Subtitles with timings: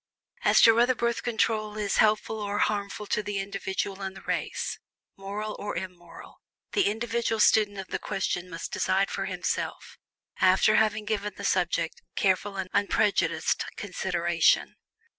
[0.41, 4.79] As to whether Birth Control is helpful or harmful to the individual and the race
[5.15, 9.99] moral or immoral the individual student of the question must decide for himself
[10.37, 14.75] after having given the subject careful and unprejudiced consideration.